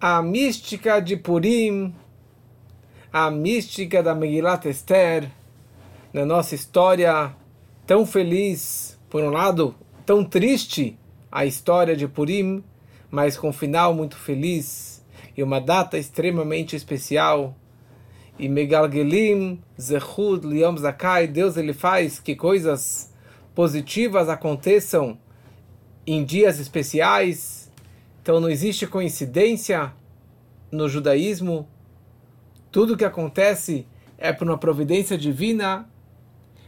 [0.00, 1.94] a mística de Purim,
[3.10, 5.30] a mística da Megillat Esther,
[6.12, 7.34] na nossa história
[7.86, 9.74] tão feliz, por um lado,
[10.04, 10.98] tão triste,
[11.32, 12.62] a história de Purim,
[13.10, 15.02] mas com um final muito feliz
[15.34, 17.56] e uma data extremamente especial.
[18.38, 23.10] E Megalgelim, Zechud, Liam Zakai, Deus ele faz que coisas
[23.54, 25.18] positivas aconteçam
[26.06, 27.65] em dias especiais.
[28.26, 29.92] Então não existe coincidência
[30.68, 31.68] no judaísmo.
[32.72, 33.86] Tudo que acontece
[34.18, 35.88] é por uma providência divina.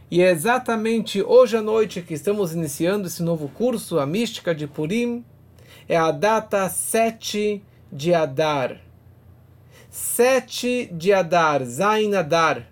[0.09, 4.67] E é exatamente hoje à noite que estamos iniciando esse novo curso, a mística de
[4.67, 5.25] Purim.
[5.85, 8.79] É a data 7 de Adar.
[9.89, 12.71] 7 de Adar, Zain Adar.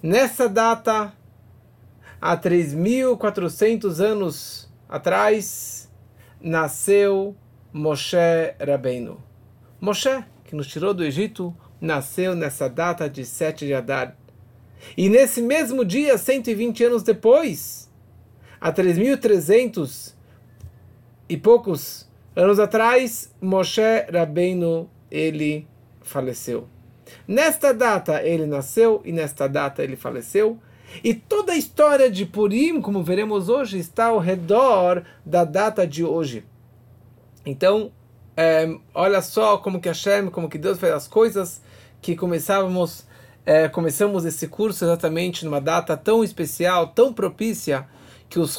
[0.00, 1.12] Nessa data,
[2.20, 5.89] há 3.400 anos atrás,
[6.40, 7.36] nasceu
[7.72, 9.22] Moshe Rabbeinu.
[9.80, 14.16] Moshe, que nos tirou do Egito, nasceu nessa data de 7 de Adar.
[14.96, 17.90] E nesse mesmo dia, 120 anos depois,
[18.60, 20.14] há 3.300
[21.28, 25.66] e poucos anos atrás, Moshe Rabbeinu, ele
[26.00, 26.68] faleceu.
[27.26, 30.58] Nesta data ele nasceu e nesta data ele faleceu.
[31.02, 36.04] E toda a história de Purim, como veremos hoje, está ao redor da data de
[36.04, 36.44] hoje.
[37.46, 37.90] Então,
[38.36, 41.62] é, olha só como que Hashem, como que Deus fez as coisas,
[42.02, 43.06] que começávamos,
[43.46, 47.86] é, começamos esse curso exatamente numa data tão especial, tão propícia,
[48.28, 48.56] que os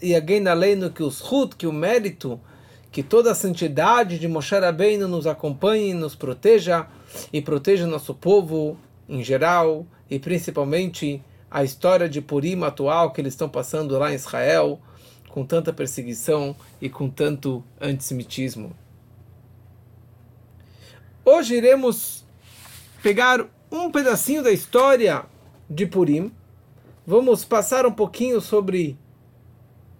[0.00, 0.14] e
[0.48, 2.40] Aleino, que os Hut, que o mérito,
[2.92, 6.86] que toda a santidade de Moshe Rabbeinu nos acompanhe, nos proteja
[7.32, 11.20] e proteja nosso povo em geral e principalmente
[11.54, 14.80] a história de Purim atual que eles estão passando lá em Israel
[15.28, 18.76] com tanta perseguição e com tanto antissemitismo.
[21.24, 22.24] Hoje iremos
[23.00, 25.26] pegar um pedacinho da história
[25.70, 26.32] de Purim.
[27.06, 28.98] Vamos passar um pouquinho sobre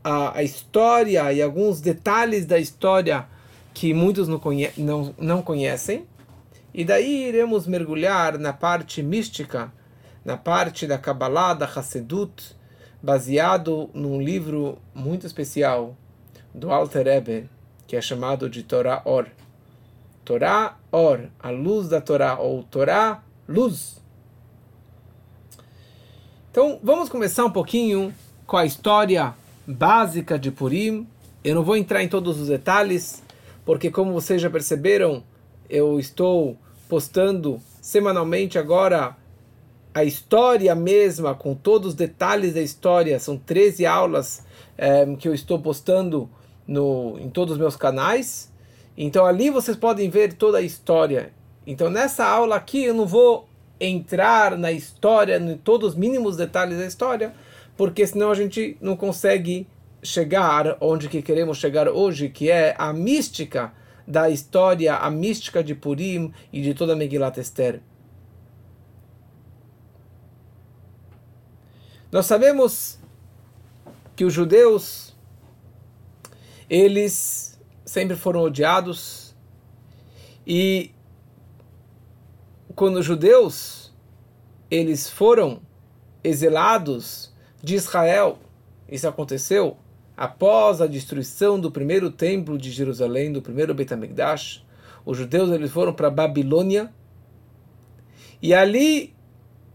[0.02, 3.28] a, a história e alguns detalhes da história
[3.72, 6.04] que muitos não, conhe não, não conhecem.
[6.74, 9.72] E daí iremos mergulhar na parte mística,
[10.24, 12.56] na parte da Kabbalah, da Hassedut,
[13.02, 15.94] baseado num livro muito especial
[16.54, 17.50] do Alter Rebbe,
[17.86, 19.26] que é chamado de Torah Or.
[20.24, 24.02] Torá, Or, a luz da Torá, ou Torá, luz.
[26.50, 28.14] Então, vamos começar um pouquinho
[28.46, 29.34] com a história
[29.66, 31.06] básica de Purim.
[31.42, 33.22] Eu não vou entrar em todos os detalhes,
[33.66, 35.22] porque como vocês já perceberam,
[35.68, 36.56] eu estou
[36.88, 39.14] postando semanalmente agora
[39.94, 43.18] a história mesma, com todos os detalhes da história.
[43.20, 44.44] São 13 aulas
[44.76, 46.28] é, que eu estou postando
[46.66, 48.52] no, em todos os meus canais.
[48.98, 51.32] Então ali vocês podem ver toda a história.
[51.64, 53.48] Então nessa aula aqui eu não vou
[53.80, 57.32] entrar na história, em todos os mínimos detalhes da história,
[57.76, 59.66] porque senão a gente não consegue
[60.02, 63.72] chegar onde que queremos chegar hoje, que é a mística
[64.06, 67.80] da história, a mística de Purim e de toda a Megillat Esther.
[72.14, 72.96] Nós sabemos
[74.14, 75.16] que os judeus
[76.70, 79.34] eles sempre foram odiados.
[80.46, 80.92] E
[82.76, 83.92] quando os judeus
[84.70, 85.60] eles foram
[86.22, 88.38] exilados de Israel,
[88.88, 89.76] isso aconteceu
[90.16, 94.64] após a destruição do primeiro templo de Jerusalém, do primeiro Beit HaMikdash.
[95.04, 96.94] Os judeus eles foram para Babilônia
[98.40, 99.13] e ali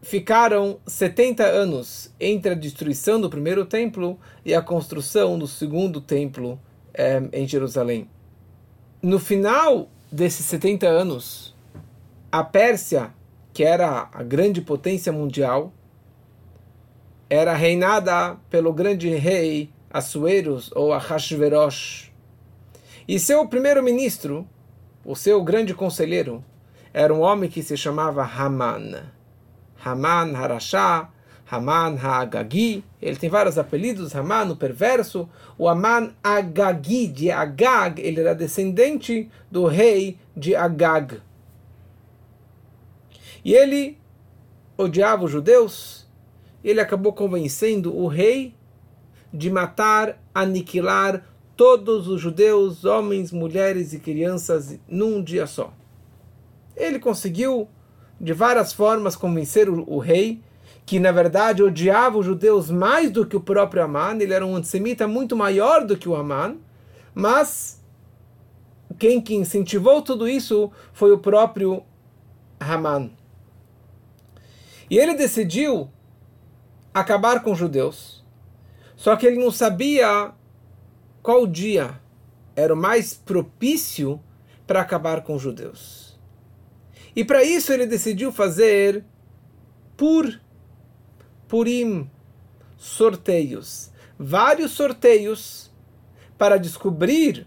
[0.02, 6.60] ficaram 70 anos entre a destruição do primeiro templo e a construção do segundo templo
[6.94, 8.10] é, em Jerusalém.
[9.02, 11.56] No final desses 70 anos,
[12.32, 13.14] a Pérsia,
[13.54, 15.74] que era a grande potência mundial,
[17.30, 22.12] era reinada pelo grande rei Assueros ou Ahasverosh.
[23.08, 24.48] E seu primeiro-ministro,
[25.04, 26.44] o seu grande conselheiro,
[26.94, 29.04] era um homem que se chamava Haman.
[29.84, 31.10] Haman Harashá,
[31.50, 35.28] Haman Hagagi, ele tem vários apelidos, Haman, o perverso,
[35.58, 41.22] o Haman Agagi, de Agag, ele era descendente do rei de Agag.
[43.44, 43.98] E ele
[44.78, 46.08] odiava os judeus,
[46.64, 48.54] ele acabou convencendo o rei
[49.34, 51.24] de matar, aniquilar
[51.56, 55.74] todos os judeus, homens, mulheres e crianças, num dia só.
[56.76, 57.68] Ele conseguiu,
[58.20, 60.42] de várias formas, convencer o, o rei
[60.86, 64.56] que na verdade odiava os judeus mais do que o próprio Aman, ele era um
[64.56, 66.58] antissemita muito maior do que o Aman,
[67.14, 67.80] mas
[68.98, 71.84] quem que incentivou tudo isso foi o próprio
[72.60, 73.12] Haman.
[74.90, 75.90] E ele decidiu
[76.92, 78.26] acabar com os judeus.
[78.96, 80.34] Só que ele não sabia
[81.22, 82.00] qual dia
[82.56, 84.20] era o mais propício
[84.66, 86.09] para acabar com os judeus.
[87.20, 89.04] E para isso ele decidiu fazer
[89.98, 90.40] por
[91.50, 92.10] Purim
[92.78, 95.70] sorteios, vários sorteios
[96.38, 97.46] para descobrir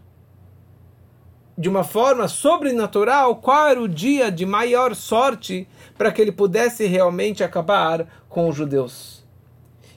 [1.56, 5.66] de uma forma sobrenatural qual era o dia de maior sorte
[5.96, 9.24] para que ele pudesse realmente acabar com os judeus.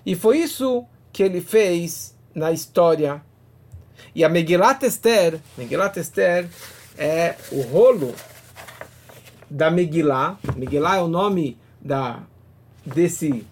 [0.06, 3.21] E foi isso que ele fez na história.
[4.16, 6.48] E a Megillat Esther, Megillat Esther
[6.98, 8.16] é o rolo
[9.50, 10.38] da Megillah.
[10.56, 12.24] Megillah é o nome da,
[12.86, 13.45] desse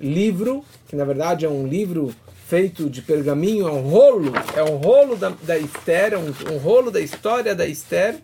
[0.00, 2.14] livro, que na verdade é um livro
[2.46, 6.58] feito de pergaminho, é um rolo, é um rolo da, da Esther, é um, um
[6.58, 8.16] rolo da história da Esther,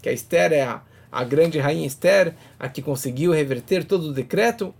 [0.00, 4.12] que a Esther é a, a grande rainha Esther, a que conseguiu reverter todo o
[4.12, 4.74] decreto.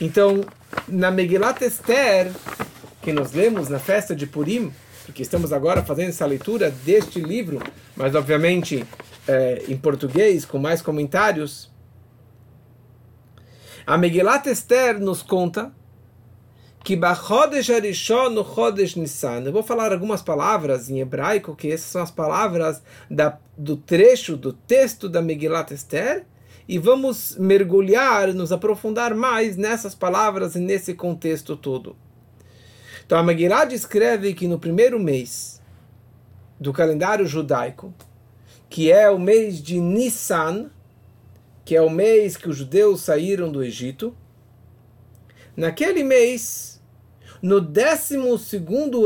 [0.00, 0.44] Então,
[0.88, 2.32] na Megillat Esther,
[3.02, 4.72] que nós lemos na festa de Purim,
[5.04, 7.60] porque estamos agora fazendo essa leitura deste livro,
[7.94, 8.84] mas obviamente
[9.26, 11.72] é, em português, com mais comentários,
[13.86, 15.72] a Megillat Esther nos conta
[16.82, 17.68] que Bachodesh
[18.30, 19.42] no Chodesh Nissan.
[19.42, 24.36] Eu vou falar algumas palavras em hebraico, que essas são as palavras da, do trecho
[24.36, 26.26] do texto da Megillat Esther,
[26.68, 31.96] e vamos mergulhar, nos aprofundar mais nessas palavras e nesse contexto todo.
[33.04, 35.60] Então a Megillah descreve que no primeiro mês
[36.58, 37.92] do calendário judaico,
[38.74, 40.68] que é o mês de Nissan,
[41.64, 44.12] que é o mês que os judeus saíram do Egito,
[45.56, 46.82] naquele mês
[47.40, 48.16] no 12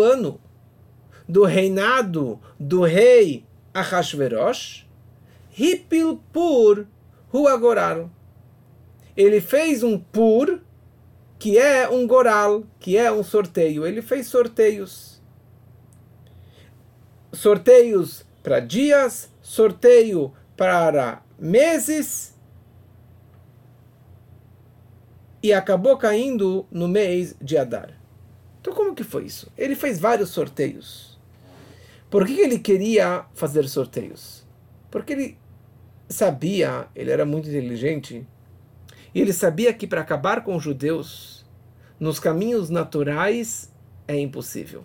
[0.03, 0.41] ano
[1.29, 3.44] do reinado do rei
[3.75, 4.87] Ahasverosh,
[5.50, 6.87] Hipil Pur
[7.31, 8.11] Huagoral.
[9.14, 10.61] Ele fez um Pur,
[11.38, 13.87] que é um Goral, que é um sorteio.
[13.87, 15.21] Ele fez sorteios.
[17.35, 22.39] Sorteios para dias, sorteio para meses
[25.43, 27.99] e acabou caindo no mês de Adar.
[28.61, 29.50] Então como que foi isso?
[29.56, 31.19] Ele fez vários sorteios.
[32.11, 34.47] Por que ele queria fazer sorteios?
[34.91, 35.39] Porque ele
[36.11, 38.29] sabia, ele era muito inteligente,
[39.15, 41.47] e ele sabia que para acabar com os judeus,
[41.99, 43.73] nos caminhos naturais,
[44.06, 44.85] é impossível.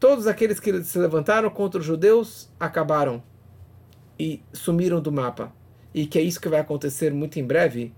[0.00, 3.22] Todos aqueles que se levantaram contra os judeus acabaram
[4.18, 5.52] e sumiram do mapa.
[5.94, 7.92] E que é isso que vai acontecer muito em breve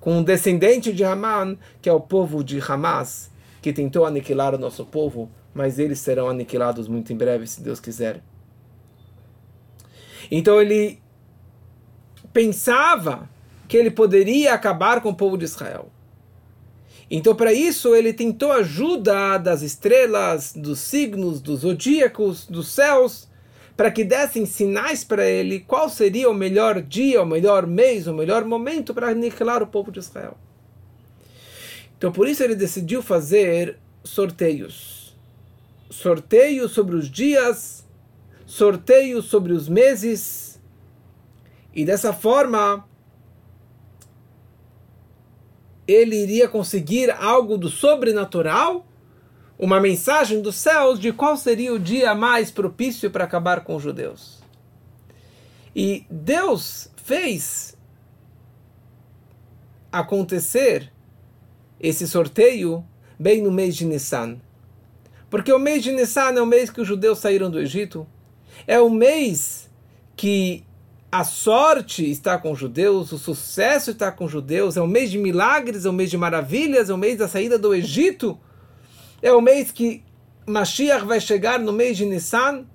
[0.00, 3.30] com um descendente de Haman, que é o povo de Hamas,
[3.60, 7.78] que tentou aniquilar o nosso povo, mas eles serão aniquilados muito em breve, se Deus
[7.78, 8.20] quiser.
[10.30, 11.00] Então ele
[12.32, 13.28] pensava
[13.68, 15.90] que ele poderia acabar com o povo de Israel.
[17.14, 23.28] Então, para isso, ele tentou ajuda das estrelas, dos signos, dos zodíacos, dos céus,
[23.76, 28.14] para que dessem sinais para ele qual seria o melhor dia, o melhor mês, o
[28.14, 30.36] melhor momento para aniquilar o povo de Israel.
[31.96, 35.16] Então por isso ele decidiu fazer sorteios.
[35.90, 37.86] Sorteios sobre os dias,
[38.46, 40.60] sorteios sobre os meses.
[41.74, 42.86] E dessa forma
[45.86, 48.86] ele iria conseguir algo do sobrenatural,
[49.62, 53.82] uma mensagem dos céus de qual seria o dia mais propício para acabar com os
[53.84, 54.42] judeus.
[55.74, 57.78] E Deus fez
[59.92, 60.92] acontecer
[61.78, 62.84] esse sorteio
[63.16, 64.40] bem no mês de Nissan.
[65.30, 68.04] Porque o mês de Nissan é o mês que os judeus saíram do Egito.
[68.66, 69.70] É o mês
[70.16, 70.64] que
[71.10, 74.76] a sorte está com os judeus, o sucesso está com os judeus.
[74.76, 77.56] É o mês de milagres, é o mês de maravilhas, é o mês da saída
[77.56, 78.36] do Egito.
[79.22, 80.04] É o mês que
[80.46, 82.66] Mashiach vai chegar no mês de Nissan.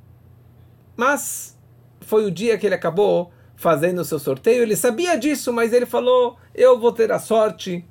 [0.95, 1.57] Mas
[2.01, 4.63] foi o dia que ele acabou fazendo o seu sorteio.
[4.63, 7.83] Ele sabia disso, mas ele falou: Eu vou ter a sorte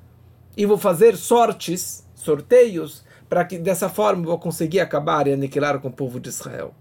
[0.55, 5.79] e vou fazer sortes, sorteios, para que dessa forma eu vou conseguir acabar e aniquilar
[5.79, 6.73] com o povo de Israel.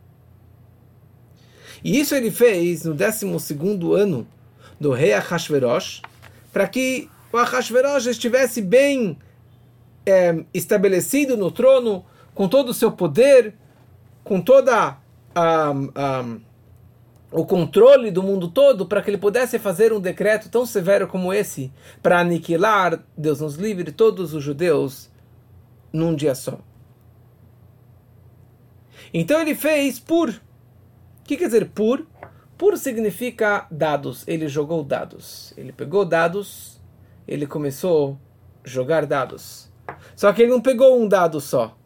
[1.85, 3.27] E isso ele fez no 12
[3.95, 4.27] ano
[4.81, 6.01] do rei Ahasverosh,
[6.53, 9.19] para que o Ahasverosh estivesse bem
[10.07, 13.55] é, estabelecido no trono, com todo o seu poder,
[14.25, 14.99] com toda
[17.31, 21.33] o controle do mundo todo para que ele pudesse fazer um decreto tão severo como
[21.33, 21.71] esse
[22.03, 25.11] para aniquilar, Deus nos livre, todos os judeus
[25.93, 26.59] num dia só.
[29.13, 30.35] Então ele fez por
[31.25, 32.07] que quer dizer pur?
[32.57, 34.27] Pur significa dados.
[34.27, 35.53] Ele jogou dados.
[35.57, 36.81] Ele pegou dados,
[37.27, 38.19] ele começou
[38.65, 39.71] a jogar dados.
[40.17, 41.77] Só que ele não pegou um dado só.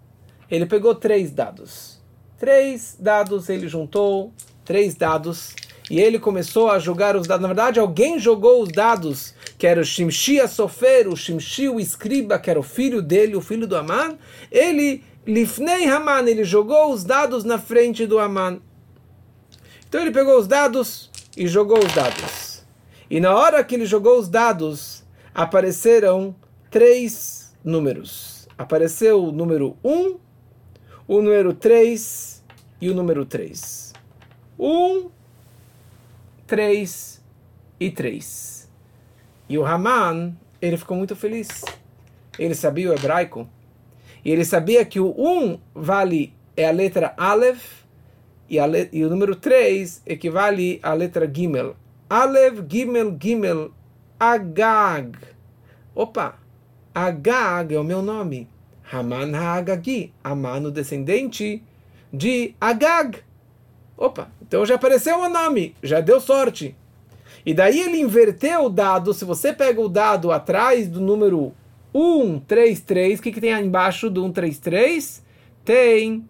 [0.49, 2.01] Ele pegou três dados.
[2.39, 4.33] Três dados ele juntou,
[4.65, 5.55] três dados,
[5.91, 7.43] e ele começou a jogar os dados.
[7.43, 11.81] Na verdade, alguém jogou os dados, que era o Shimshi a Sofer, o Shimshi o
[11.81, 14.17] escriba, que era o filho dele, o filho do Aman.
[14.51, 18.61] Ele, Lifnei Haman, ele jogou os dados na frente do Aman.
[19.89, 22.65] Então ele pegou os dados e jogou os dados.
[23.11, 25.03] E na hora que ele jogou os dados,
[25.35, 26.35] apareceram
[26.71, 28.49] três números.
[28.57, 30.19] Apareceu o número 1,
[31.09, 32.45] o número 3
[32.81, 33.93] e o número 3.
[34.59, 35.11] 1,
[36.47, 37.25] 3
[37.79, 38.71] e 3.
[39.49, 41.65] E o Haman, ele ficou muito feliz.
[42.39, 43.49] Ele sabia o hebraico.
[44.25, 47.81] E ele sabia que o 1 vale é a letra Aleph
[48.49, 51.77] e, a, e o número 3 equivale à letra Gimel.
[52.09, 53.71] Aleph, Gimel, Gimel,
[54.19, 55.17] Agag.
[55.95, 56.40] Opa,
[56.95, 58.49] Agag é o meu nome.
[58.93, 61.63] Haman Hagagi, Haman, o descendente
[62.13, 63.19] de Agag.
[63.97, 66.75] Opa, então já apareceu o nome, já deu sorte.
[67.45, 69.15] E daí ele inverteu o dado.
[69.15, 71.53] Se você pega o dado atrás do número
[71.93, 75.23] 133, o que, que tem embaixo do 133?
[75.65, 76.27] Tem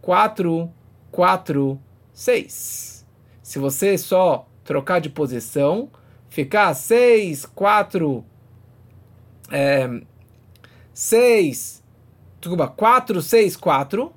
[0.00, 0.70] 4,
[1.10, 1.80] 4,
[2.12, 3.06] 6.
[3.42, 5.90] Se você só trocar de posição,
[6.28, 8.24] ficar 6, 4,
[9.50, 9.88] é,
[10.92, 11.82] 6,
[12.40, 14.12] desculpa, 4, 6, 4.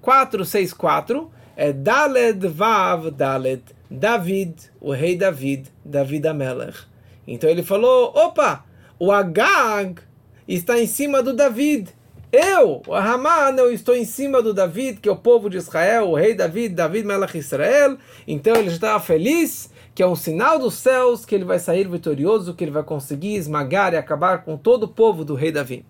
[0.00, 3.62] 4, 6, 4 é Daled Vav Daled.
[3.90, 6.78] David, o rei David, David Amelech.
[7.26, 8.64] Então ele falou: opa,
[8.98, 10.00] o Agag
[10.46, 11.90] está em cima do David.
[12.32, 16.10] Eu, o Haman, eu estou em cima do David, que é o povo de Israel,
[16.10, 17.96] o rei David, David Melech Israel.
[18.26, 22.52] Então ele estava feliz, que é um sinal dos céus, que ele vai sair vitorioso,
[22.52, 25.86] que ele vai conseguir esmagar e acabar com todo o povo do rei Davi.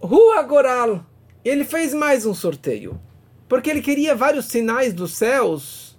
[0.00, 1.04] Rua Goral,
[1.44, 2.98] ele fez mais um sorteio,
[3.46, 5.98] porque ele queria vários sinais dos céus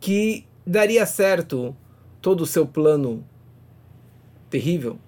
[0.00, 1.76] que daria certo
[2.22, 3.22] todo o seu plano
[4.48, 4.98] terrível.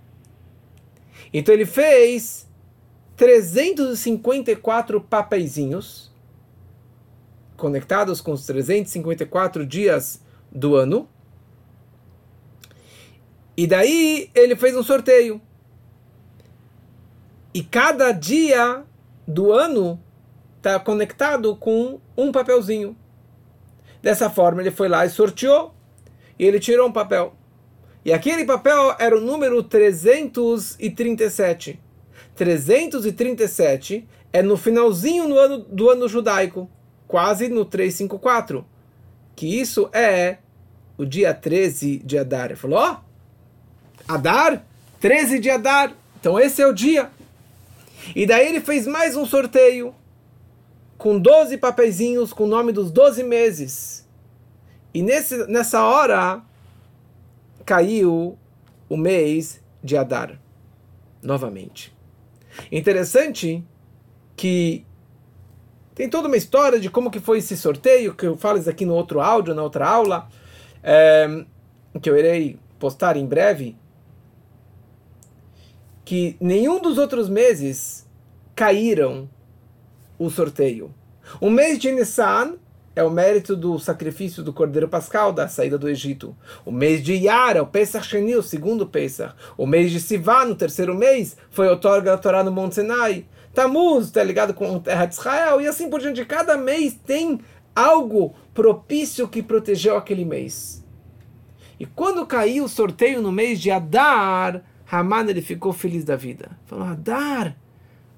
[1.32, 2.46] Então ele fez
[3.16, 6.09] 354 papeizinhos
[7.60, 11.08] conectados com os 354 dias do ano.
[13.56, 15.40] E daí ele fez um sorteio.
[17.52, 18.84] E cada dia
[19.28, 20.02] do ano
[20.56, 22.96] está conectado com um papelzinho.
[24.02, 25.74] Dessa forma, ele foi lá e sorteou.
[26.38, 27.34] E ele tirou um papel.
[28.02, 31.78] E aquele papel era o número 337.
[32.34, 36.70] 337 é no finalzinho do ano, do ano judaico,
[37.10, 38.64] quase no 354.
[39.34, 40.38] Que isso é
[40.96, 42.46] o dia 13 de Adar.
[42.46, 44.64] Ele falou: ó, oh, Adar,
[45.00, 45.92] 13 de Adar.
[46.20, 47.10] Então esse é o dia.
[48.14, 49.92] E daí ele fez mais um sorteio
[50.96, 54.06] com 12 papeizinhos com o nome dos 12 meses.
[54.94, 56.42] E nesse, nessa hora
[57.66, 58.38] caiu
[58.88, 60.38] o mês de Adar
[61.22, 61.92] novamente.
[62.70, 63.64] Interessante
[64.36, 64.84] que
[66.00, 68.86] tem toda uma história de como que foi esse sorteio, que eu falo isso aqui
[68.86, 70.28] no outro áudio, na outra aula,
[70.82, 71.44] é,
[72.00, 73.76] que eu irei postar em breve
[76.02, 78.08] que nenhum dos outros meses
[78.54, 79.28] caíram
[80.18, 80.90] o sorteio.
[81.38, 82.54] O mês de Nissan
[82.96, 86.34] é o mérito do sacrifício do Cordeiro Pascal, da saída do Egito.
[86.64, 89.34] O mês de Yar é o Pesach Sheni, o segundo Pesach.
[89.54, 93.26] O mês de Sivan, no terceiro mês, foi outorga da Torá no Monte Sinai.
[93.52, 95.60] Tamuz está ligado com a terra de Israel.
[95.60, 96.24] E assim por diante.
[96.24, 97.40] Cada mês tem
[97.74, 100.84] algo propício que protegeu aquele mês.
[101.78, 106.50] E quando caiu o sorteio no mês de Adar, Haman ele ficou feliz da vida.
[106.66, 107.56] Falou, Adar,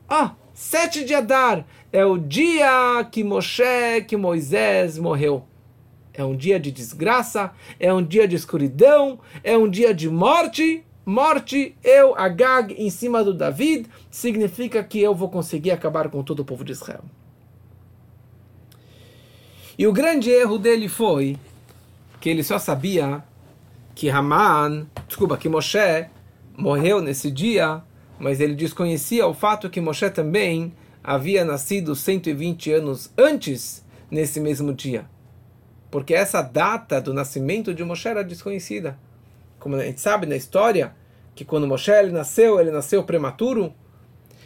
[0.08, 5.44] ó, oh, sete de Adar, é o dia que Moshe, que Moisés morreu.
[6.14, 10.84] É um dia de desgraça, é um dia de escuridão, é um dia de morte.
[11.04, 16.40] Morte, eu, Agag, em cima do David, significa que eu vou conseguir acabar com todo
[16.40, 17.02] o povo de Israel.
[19.78, 21.38] E o grande erro dele foi
[22.20, 23.24] que ele só sabia
[23.94, 26.06] que Haman, desculpa, que Moshe
[26.54, 27.82] morreu nesse dia,
[28.18, 34.74] mas ele desconhecia o fato que Moshe também havia nascido 120 anos antes nesse mesmo
[34.74, 35.06] dia.
[35.90, 38.98] Porque essa data do nascimento de Moshe era desconhecida.
[39.58, 40.94] Como a gente sabe na história,
[41.34, 43.74] que quando Moshe ele nasceu, ele nasceu prematuro,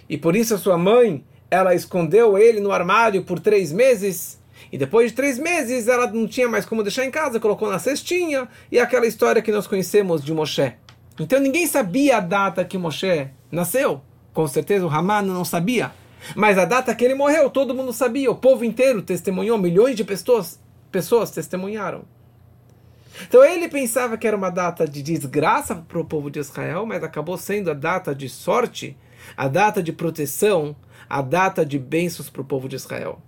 [0.08, 4.40] e por isso a sua mãe, ela escondeu ele no armário por três meses.
[4.70, 7.78] E depois de três meses, ela não tinha mais como deixar em casa, colocou na
[7.78, 8.48] cestinha.
[8.70, 10.72] E aquela história que nós conhecemos de Moshe.
[11.18, 14.00] Então ninguém sabia a data que Moshe nasceu.
[14.32, 15.92] Com certeza o Haman não sabia.
[16.34, 18.30] Mas a data que ele morreu, todo mundo sabia.
[18.30, 20.60] O povo inteiro testemunhou, milhões de pessoas,
[20.90, 22.04] pessoas testemunharam.
[23.26, 27.02] Então ele pensava que era uma data de desgraça para o povo de Israel, mas
[27.02, 28.96] acabou sendo a data de sorte,
[29.36, 30.76] a data de proteção,
[31.08, 33.22] a data de bênçãos para o povo de Israel.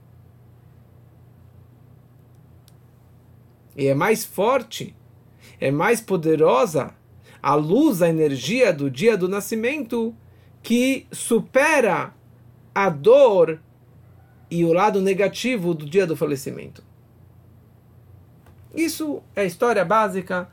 [3.76, 4.94] E é mais forte,
[5.60, 6.92] é mais poderosa
[7.42, 10.14] a luz, a energia do dia do nascimento
[10.62, 12.12] que supera
[12.74, 13.60] a dor
[14.50, 16.82] e o lado negativo do dia do falecimento.
[18.74, 20.48] Isso é a história básica,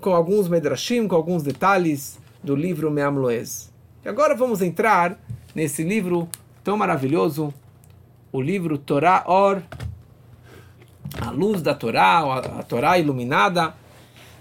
[0.00, 3.73] com alguns medrashim, com alguns detalhes do livro Meam Loez.
[4.04, 5.18] E agora vamos entrar
[5.54, 6.28] nesse livro
[6.62, 7.54] tão maravilhoso,
[8.30, 9.62] o livro Torá Or,
[11.22, 13.74] a luz da Torá, a Torá iluminada,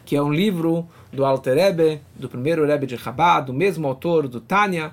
[0.06, 4.28] que é um livro do Alter Rebbe, do primeiro Rebbe de Chabad, do mesmo autor
[4.28, 4.92] do Tânia,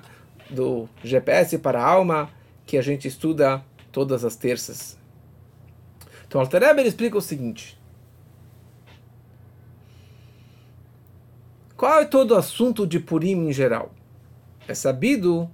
[0.49, 2.29] do GPS para a alma,
[2.65, 3.61] que a gente estuda
[3.91, 4.97] todas as terças.
[6.25, 7.77] Então, o Alter Rebbe explica o seguinte:
[11.75, 13.91] Qual é todo o assunto de Purim em geral?
[14.71, 15.51] É sabido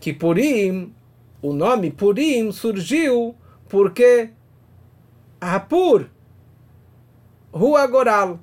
[0.00, 0.94] que Purim,
[1.42, 3.36] o nome Purim surgiu
[3.68, 4.30] porque
[5.38, 6.06] Hapur,
[7.52, 8.40] Rua Goral,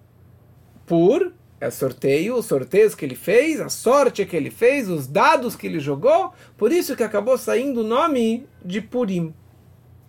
[0.86, 5.56] Pur é sorteio, os sorteios que ele fez, a sorte que ele fez, os dados
[5.56, 9.34] que ele jogou, por isso que acabou saindo o nome de Purim,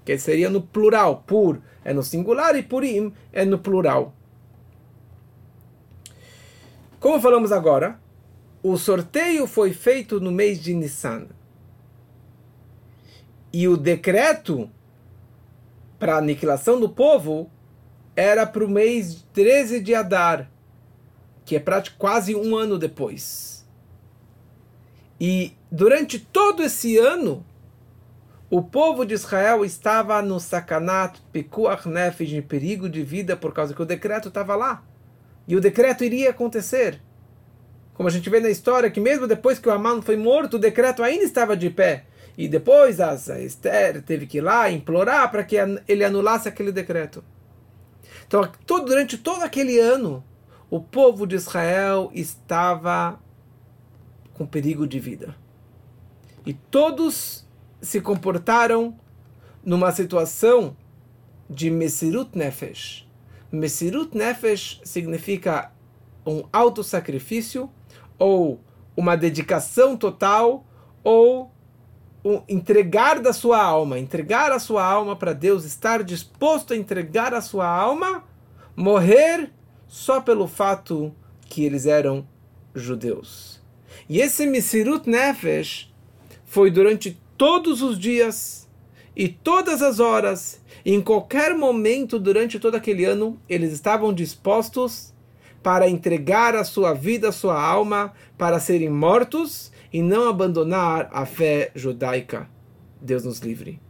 [0.05, 1.25] que seria no plural.
[1.27, 4.15] Pur é no singular e Purim é no plural.
[7.01, 7.99] Como falamos agora,
[8.69, 11.29] o sorteio foi feito no mês de Nissan.
[13.53, 14.69] E o decreto
[16.01, 17.49] para aniquilação do povo
[18.17, 20.51] era para o mês 13 de Adar,
[21.45, 21.63] que é
[21.97, 23.65] quase um ano depois.
[25.21, 27.47] E durante todo esse ano,
[28.51, 33.73] o povo de Israel estava no sakanat, pekuach nefesh, em perigo de vida, por causa
[33.73, 34.83] que o decreto estava lá.
[35.47, 37.06] E o decreto iria acontecer.
[37.97, 40.59] Como a gente vê na história, que mesmo depois que o Amon foi morto, o
[40.59, 42.05] decreto ainda estava de pé.
[42.37, 45.57] E depois a Esther teve que ir lá implorar para que
[45.89, 47.25] ele anulasse aquele decreto.
[48.27, 50.23] Então, todo, durante todo aquele ano,
[50.69, 53.19] o povo de Israel estava
[54.35, 55.35] com perigo de vida.
[56.45, 57.47] E todos
[57.81, 58.99] se comportaram
[59.65, 60.77] numa situação
[61.49, 63.09] de Mesirut Nefesh.
[63.51, 65.73] Mesirut Nefesh significa
[66.27, 67.71] um auto-sacrifício,
[68.19, 68.61] ou
[68.97, 70.65] uma dedicação total,
[71.05, 71.51] ou
[72.49, 77.41] entregar da sua alma, entregar a sua alma para Deus, estar disposto a entregar a
[77.41, 78.25] sua alma,
[78.75, 79.53] morrer
[79.87, 82.27] só pelo fato que eles eram
[82.75, 83.61] judeus.
[84.09, 85.93] E esse Misirut Nefesh
[86.45, 88.69] foi durante todos os dias
[89.15, 95.13] e todas as horas em qualquer momento durante todo aquele ano, eles estavam dispostos
[95.67, 101.27] para entregar a sua vida, a sua alma, para serem mortos e não abandonar a
[101.27, 102.49] fé judaica.
[103.01, 103.81] Deus nos livre.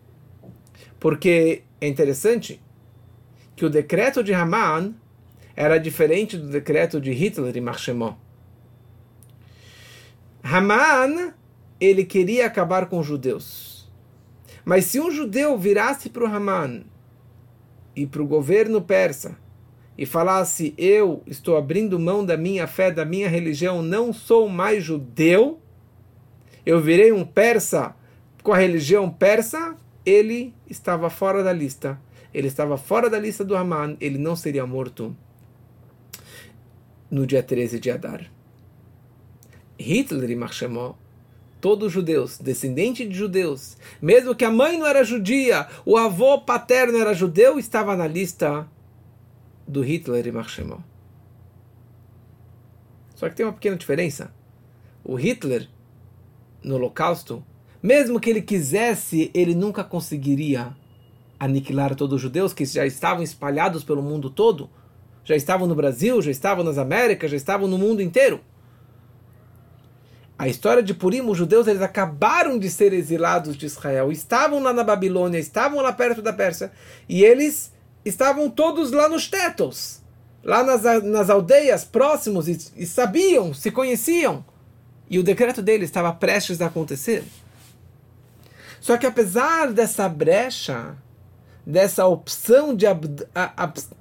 [0.98, 2.62] Porque é interessante
[3.54, 4.94] que o decreto de Haman
[5.54, 8.16] era diferente do decreto de Hitler e Marchemont.
[10.42, 11.34] Haman,
[11.78, 13.92] ele queria acabar com os judeus.
[14.64, 16.84] Mas se um judeu virasse para o Haman
[17.94, 19.36] e para o governo persa
[19.96, 24.84] e falasse: Eu estou abrindo mão da minha fé, da minha religião, não sou mais
[24.84, 25.60] judeu,
[26.64, 27.94] eu virei um persa
[28.42, 32.00] com a religião persa, ele estava fora da lista.
[32.32, 35.16] Ele estava fora da lista do Haman, ele não seria morto
[37.10, 38.30] no dia 13 de Adar.
[39.78, 40.96] Hitler e Marchemont
[41.60, 46.96] todos judeus, descendente de judeus, mesmo que a mãe não era judia, o avô paterno
[46.98, 48.68] era judeu, estava na lista
[49.66, 50.82] do Hitler e Marshmallow.
[53.14, 54.32] Só que tem uma pequena diferença.
[55.02, 55.68] O Hitler,
[56.62, 57.44] no Holocausto,
[57.82, 60.76] mesmo que ele quisesse, ele nunca conseguiria
[61.38, 64.70] aniquilar todos os judeus que já estavam espalhados pelo mundo todo,
[65.24, 68.40] já estavam no Brasil, já estavam nas Américas, já estavam no mundo inteiro
[70.38, 74.72] a história de Purim, os judeus eles acabaram de ser exilados de Israel, estavam lá
[74.72, 76.70] na Babilônia, estavam lá perto da Pérsia,
[77.08, 77.72] e eles
[78.08, 80.00] estavam todos lá nos tetos,
[80.42, 84.44] lá nas, nas aldeias próximos, e, e sabiam, se conheciam,
[85.10, 87.24] e o decreto deles estava prestes a acontecer.
[88.80, 90.96] Só que apesar dessa brecha,
[91.66, 93.08] dessa opção de, ab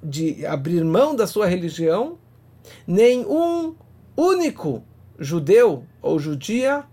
[0.02, 2.18] de abrir mão da sua religião,
[2.86, 3.74] nenhum
[4.16, 4.84] único
[5.18, 6.84] judeu ou judia,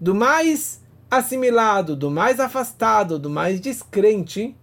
[0.00, 4.56] do mais assimilado, do mais afastado, do mais descrente,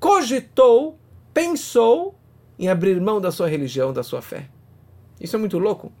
[0.00, 0.98] cogitou,
[1.32, 2.14] pensou
[2.58, 4.48] em abrir mão da sua religião, da sua fé.
[5.20, 5.92] Isso é muito louco.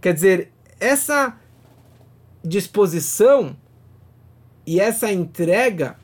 [0.00, 1.38] Quer dizer, essa
[2.44, 3.56] disposição
[4.66, 5.96] e essa entrega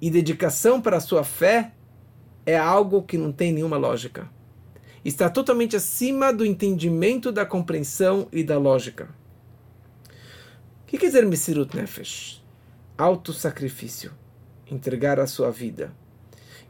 [0.00, 1.72] e dedicação para a sua fé
[2.44, 4.28] é algo que não tem nenhuma lógica.
[5.04, 9.08] Está totalmente acima do entendimento, da compreensão e da lógica.
[10.82, 12.42] O que quer dizer Mesirut Nefesh?
[12.98, 14.12] Autossacrifício.
[14.70, 15.92] Entregar a sua vida.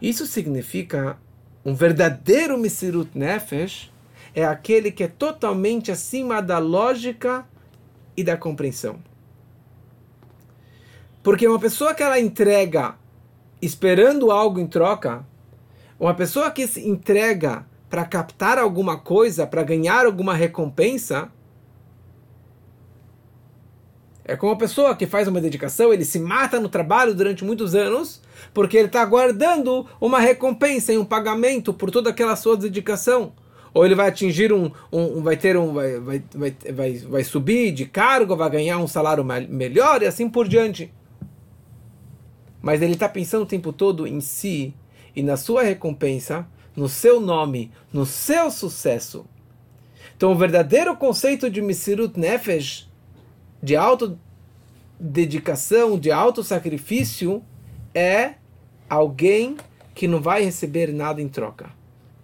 [0.02, 1.16] Isso significa
[1.64, 3.88] um verdadeiro Mesirut Nefesh
[4.34, 7.46] é aquele que é totalmente acima da lógica
[8.16, 8.98] e da compreensão.
[11.22, 12.96] Porque uma pessoa que ela entrega
[13.60, 15.24] esperando algo em troca,
[16.00, 21.30] uma pessoa que se entrega para captar alguma coisa, para ganhar alguma recompensa,
[24.24, 27.74] é como uma pessoa que faz uma dedicação, ele se mata no trabalho durante muitos
[27.74, 28.20] anos,
[28.54, 33.32] porque ele está aguardando uma recompensa e um pagamento por toda aquela sua dedicação.
[33.74, 37.72] Ou ele vai atingir um, um vai ter um, vai, vai, vai, vai, vai subir
[37.72, 40.92] de cargo, vai ganhar um salário melhor e assim por diante.
[42.60, 44.74] Mas ele está pensando o tempo todo em si
[45.16, 49.26] e na sua recompensa, no seu nome, no seu sucesso.
[50.16, 52.91] Então, o verdadeiro conceito de Misirut Nefesh
[53.62, 57.42] de autodedicação, de autossacrifício,
[57.94, 58.34] é
[58.88, 59.56] alguém
[59.94, 61.70] que não vai receber nada em troca.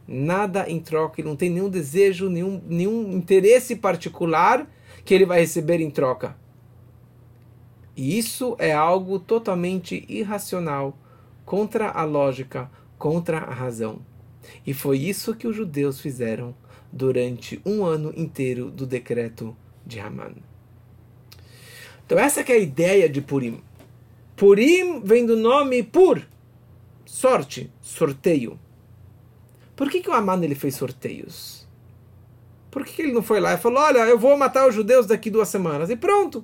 [0.07, 4.67] Nada em troca, ele não tem nenhum desejo, nenhum, nenhum interesse particular
[5.05, 6.35] que ele vai receber em troca.
[7.95, 10.97] E isso é algo totalmente irracional,
[11.45, 14.01] contra a lógica, contra a razão.
[14.67, 16.55] E foi isso que os judeus fizeram
[16.93, 20.37] durante um ano inteiro do decreto de Haman.
[22.09, 23.63] Então essa é a ideia de Purim.
[24.35, 26.23] Purim vem do nome Pur,
[27.05, 28.59] sorte, sorteio.
[29.77, 31.69] Por que, que o Aman ele fez sorteios?
[32.71, 35.07] Por que, que ele não foi lá e falou, olha, eu vou matar os judeus
[35.07, 35.91] daqui duas semanas?
[35.91, 36.43] E pronto.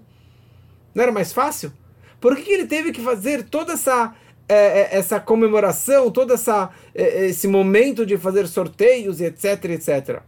[0.95, 1.73] Não era mais fácil?
[2.21, 4.15] Por que, que ele teve que fazer toda essa,
[4.47, 10.21] é, essa comemoração, todo essa, é, esse momento de fazer sorteios etc, etc?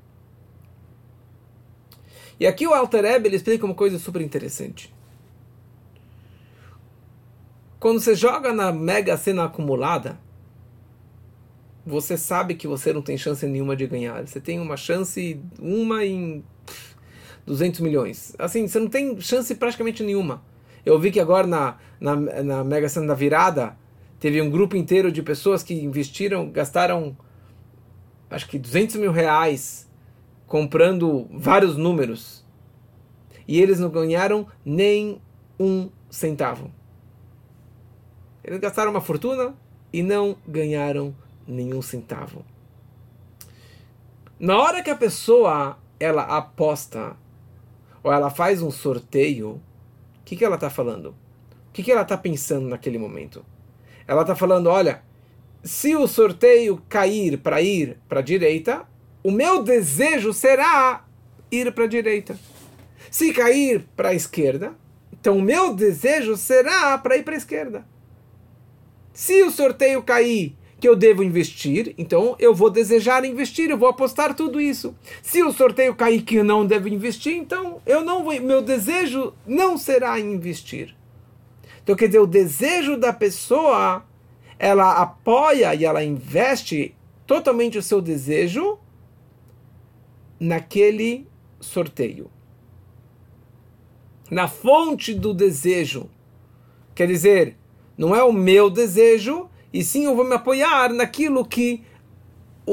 [2.40, 4.95] E aqui o Alter Ebe, ele explica uma coisa super interessante.
[7.78, 10.18] Quando você joga na mega cena acumulada,
[11.84, 14.26] você sabe que você não tem chance nenhuma de ganhar.
[14.26, 16.42] Você tem uma chance, uma em
[17.44, 18.34] 200 milhões.
[18.38, 20.42] Assim, você não tem chance praticamente nenhuma.
[20.84, 23.76] Eu vi que agora na, na, na Mega Sena da virada,
[24.18, 27.16] teve um grupo inteiro de pessoas que investiram, gastaram
[28.30, 29.88] acho que 200 mil reais
[30.46, 32.44] comprando vários números.
[33.46, 35.20] E eles não ganharam nem
[35.58, 36.70] um centavo.
[38.46, 39.56] Eles gastaram uma fortuna
[39.92, 41.12] e não ganharam
[41.48, 42.44] nenhum centavo.
[44.38, 47.16] Na hora que a pessoa ela aposta
[48.04, 49.60] ou ela faz um sorteio, o
[50.24, 51.08] que, que ela está falando?
[51.68, 53.44] O que, que ela está pensando naquele momento?
[54.06, 55.02] Ela está falando, olha,
[55.64, 58.86] se o sorteio cair para ir para a direita,
[59.24, 61.04] o meu desejo será
[61.50, 62.38] ir para a direita.
[63.10, 64.72] Se cair para a esquerda,
[65.12, 67.95] então o meu desejo será para ir para a esquerda.
[69.16, 73.88] Se o sorteio cair que eu devo investir, então eu vou desejar investir, eu vou
[73.88, 74.94] apostar tudo isso.
[75.22, 79.32] Se o sorteio cair que eu não devo investir, então eu não vou, meu desejo
[79.46, 80.94] não será investir.
[81.82, 84.04] Então quer dizer, o desejo da pessoa,
[84.58, 86.94] ela apoia e ela investe
[87.26, 88.78] totalmente o seu desejo
[90.38, 91.26] naquele
[91.58, 92.30] sorteio.
[94.30, 96.10] Na fonte do desejo.
[96.94, 97.56] Quer dizer,
[97.96, 101.82] não é o meu desejo, e sim eu vou me apoiar naquilo que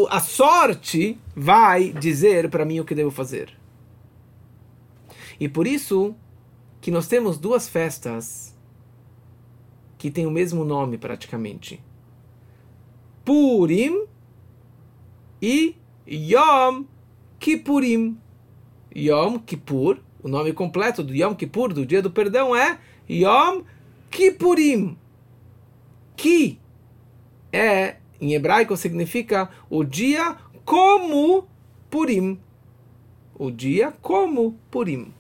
[0.10, 3.56] a sorte vai dizer para mim o que devo fazer.
[5.40, 6.16] E por isso
[6.82, 8.56] que nós temos duas festas
[9.98, 11.82] que têm o mesmo nome praticamente.
[13.24, 14.06] Purim
[15.42, 15.76] e
[16.08, 16.84] Yom
[17.40, 18.18] Kippurim.
[18.96, 23.64] Yom Kippur, o nome completo do Yom Kippur, do dia do perdão, é Yom
[24.12, 24.98] Kippurim
[26.16, 26.60] que
[27.52, 31.48] é, em hebraico, significa o dia como
[31.90, 32.40] Purim.
[33.36, 35.14] O dia como Purim.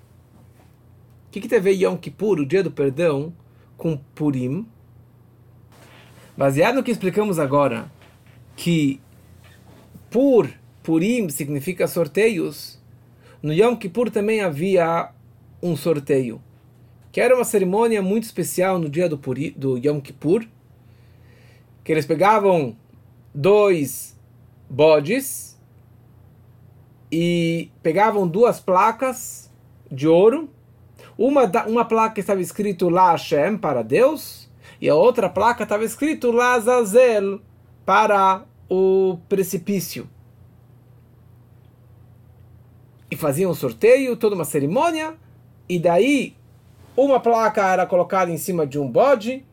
[1.27, 3.33] O que, que teve Yom Kippur, o dia do perdão,
[3.77, 4.65] com Purim?
[6.35, 7.91] Baseado no que explicamos agora,
[8.55, 8.99] que
[10.09, 10.49] por
[10.81, 12.81] Purim significa sorteios,
[13.41, 15.11] no Yom Kippur também havia
[15.61, 16.41] um sorteio,
[17.11, 20.47] que era uma cerimônia muito especial no dia do, Puri, do Yom Kippur,
[21.83, 22.75] que eles pegavam
[23.33, 24.17] dois
[24.69, 25.59] bodes
[27.11, 29.51] e pegavam duas placas
[29.91, 30.49] de ouro.
[31.17, 34.49] Uma, uma placa estava escrito La Hashem, para Deus,
[34.81, 37.39] e a outra placa estava escrito La Zazel,
[37.85, 40.09] para o precipício.
[43.11, 45.15] E faziam um sorteio, toda uma cerimônia,
[45.69, 46.35] e daí
[46.97, 49.45] uma placa era colocada em cima de um bode,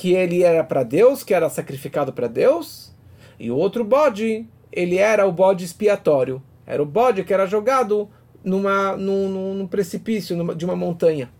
[0.00, 2.90] que ele era para Deus, que era sacrificado para Deus,
[3.38, 6.42] e o outro bode, ele era o bode expiatório.
[6.64, 8.08] Era o bode que era jogado
[8.42, 11.30] numa, num, num precipício numa, de uma montanha.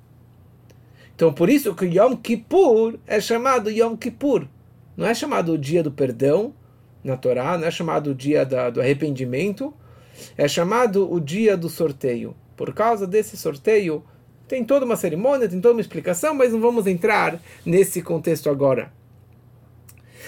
[1.17, 4.47] Então, por isso que Yom Kippur é chamado Yom Kippur.
[4.95, 6.53] Não é chamado o dia do perdão
[7.03, 9.73] na Torá, não é chamado o dia da, do arrependimento,
[10.37, 12.37] é chamado o dia do sorteio.
[12.59, 14.05] Por causa desse sorteio,
[14.51, 18.93] tem toda uma cerimônia, tem toda uma explicação, mas não vamos entrar nesse contexto agora.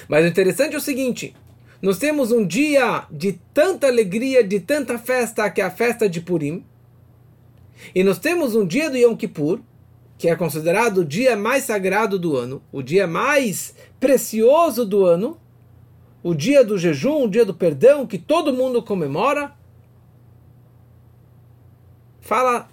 [0.08, 1.34] Mas o interessante é o seguinte:
[1.82, 6.20] nós temos um dia de tanta alegria, de tanta festa, que é a festa de
[6.20, 6.64] Purim.
[7.92, 9.58] E nós temos um dia do Yom Kippur,
[10.16, 15.36] que é considerado o dia mais sagrado do ano, o dia mais precioso do ano,
[16.22, 19.52] o dia do jejum, o dia do perdão, que todo mundo comemora.
[22.20, 22.70] Fala,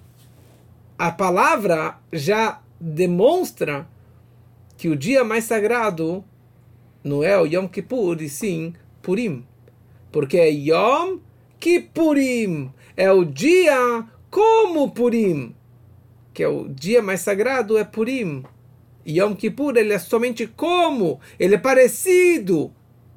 [0.99, 3.87] a palavra já demonstra
[4.77, 6.25] que o dia mais sagrado
[7.01, 9.45] não é o Yom Kippur, e sim Purim.
[10.11, 11.19] Porque é Yom
[11.57, 12.73] Kippurim.
[12.97, 15.55] É o dia como Purim.
[16.33, 18.43] Que é o dia mais sagrado é Purim.
[19.07, 21.21] Yom Kippur ele é somente como.
[21.39, 22.73] Ele é parecido.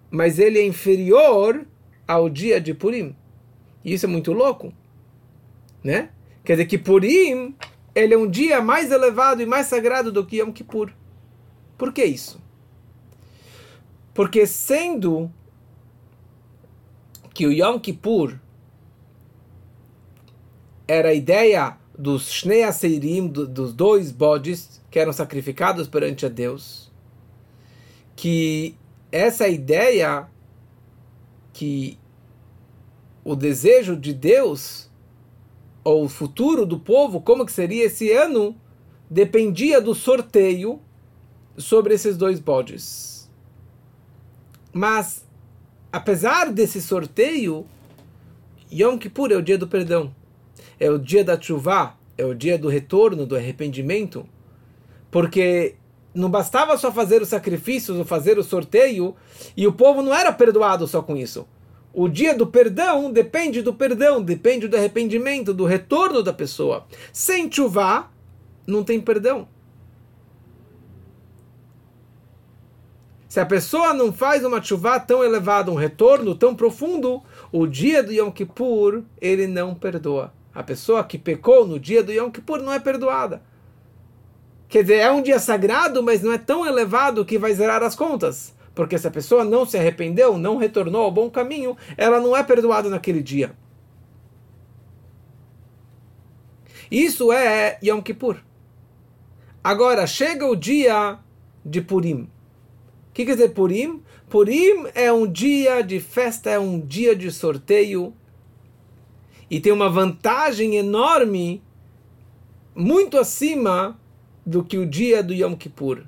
[0.08, 1.66] Mas ele é inferior
[2.06, 3.16] ao dia de Purim.
[3.84, 4.72] E isso é muito louco.
[5.82, 6.10] Né?
[6.44, 7.56] Quer dizer que Purim
[7.94, 10.92] ele é um dia mais elevado e mais sagrado do que Yom Kippur.
[11.76, 12.40] Por que isso?
[14.14, 15.30] Porque sendo
[17.34, 18.38] que o Yom Kippur
[20.86, 26.90] era a ideia dos Shnei Aseirim, dos dois bodes que eram sacrificados perante a Deus,
[28.14, 28.76] que
[29.10, 30.28] essa ideia
[31.52, 31.98] que
[33.24, 34.90] o desejo de Deus
[35.84, 38.56] ou o futuro do povo, como que seria esse ano,
[39.10, 40.80] dependia do sorteio
[41.56, 43.30] sobre esses dois bodes.
[44.72, 45.26] Mas
[45.92, 47.66] apesar desse sorteio,
[48.72, 50.14] Yom Kippur é o dia do perdão,
[50.80, 54.26] é o dia da chuva, é o dia do retorno, do arrependimento,
[55.10, 55.74] porque
[56.14, 59.14] não bastava só fazer os sacrifícios ou fazer o sorteio,
[59.56, 61.46] e o povo não era perdoado só com isso.
[61.92, 66.86] O dia do perdão depende do perdão, depende do arrependimento, do retorno da pessoa.
[67.12, 68.10] Sem chuva,
[68.66, 69.46] não tem perdão.
[73.28, 78.02] Se a pessoa não faz uma chuva tão elevada, um retorno tão profundo, o dia
[78.02, 80.32] do Yom Kippur, ele não perdoa.
[80.54, 83.42] A pessoa que pecou no dia do Yom Kippur não é perdoada.
[84.68, 87.94] Quer dizer, é um dia sagrado, mas não é tão elevado que vai zerar as
[87.94, 88.54] contas.
[88.74, 92.42] Porque se a pessoa não se arrependeu, não retornou ao bom caminho, ela não é
[92.42, 93.54] perdoada naquele dia.
[96.90, 98.36] Isso é Yom Kippur.
[99.64, 101.18] Agora, chega o dia
[101.64, 102.22] de Purim.
[102.22, 102.28] O
[103.14, 104.02] que quer dizer Purim?
[104.28, 108.14] Purim é um dia de festa, é um dia de sorteio.
[109.50, 111.62] E tem uma vantagem enorme,
[112.74, 113.98] muito acima
[114.44, 116.04] do que o dia do Yom Kippur.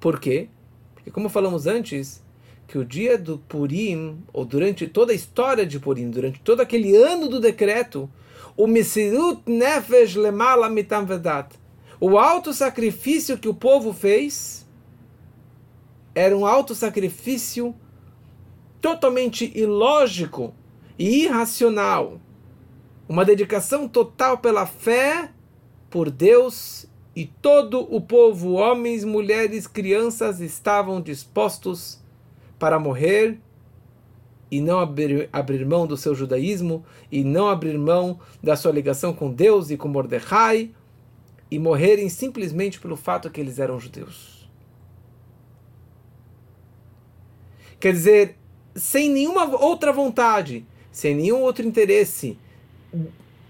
[0.00, 0.48] Por quê?
[1.08, 2.22] Porque, como falamos antes,
[2.66, 6.94] que o dia do Purim, ou durante toda a história de Purim, durante todo aquele
[6.94, 8.10] ano do decreto,
[8.54, 11.54] o Mesirut Nefesh Lemala Mitam Vedat,
[11.98, 14.66] o alto sacrifício que o povo fez
[16.14, 17.74] era um auto-sacrifício
[18.80, 20.52] totalmente ilógico
[20.98, 22.20] e irracional.
[23.08, 25.30] Uma dedicação total pela fé
[25.88, 26.86] por Deus
[27.18, 32.00] e todo o povo, homens, mulheres, crianças, estavam dispostos
[32.60, 33.40] para morrer
[34.48, 39.12] e não abrir, abrir mão do seu judaísmo e não abrir mão da sua ligação
[39.12, 40.70] com Deus e com Mordecai
[41.50, 44.48] e morrerem simplesmente pelo fato que eles eram judeus.
[47.80, 48.36] Quer dizer,
[48.76, 52.38] sem nenhuma outra vontade, sem nenhum outro interesse,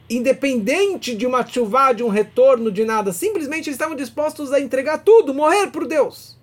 [0.08, 3.12] independente de uma chuva, de um retorno, de nada.
[3.12, 6.38] Simplesmente eles estavam dispostos a entregar tudo, morrer por Deus.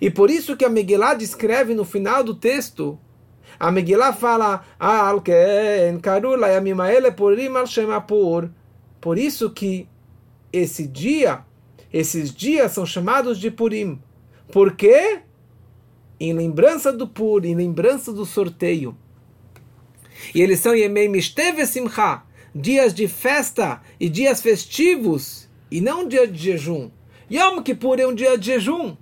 [0.00, 2.98] E por isso que a Megillah descreve no final do texto,
[3.58, 4.64] a Megillah fala,
[9.00, 9.88] por isso que
[10.52, 11.44] esse dia,
[11.92, 14.00] esses dias são chamados de Purim.
[14.52, 15.20] Por quê?
[16.20, 18.96] Em lembrança do Pur, em lembrança do sorteio.
[20.34, 22.22] E eles são Yemei Mishteve Simcha,
[22.54, 26.90] dias de festa e dias festivos, e não dia de jejum.
[27.30, 28.96] Yom Kippur é um dia de jejum.